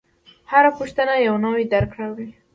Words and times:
هره 0.51 0.71
پوښتنه 0.77 1.13
یو 1.27 1.35
نوی 1.45 1.63
درک 1.73 1.91
راوړي. 1.99 2.29